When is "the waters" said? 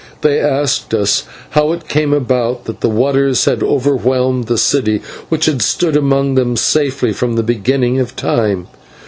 2.81-3.45